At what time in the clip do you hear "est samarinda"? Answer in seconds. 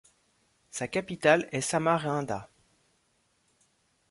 1.51-2.49